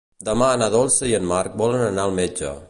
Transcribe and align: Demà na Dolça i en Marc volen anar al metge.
Demà 0.27 0.47
na 0.61 0.69
Dolça 0.75 1.11
i 1.11 1.13
en 1.19 1.29
Marc 1.33 1.61
volen 1.63 1.85
anar 1.91 2.09
al 2.09 2.17
metge. 2.23 2.55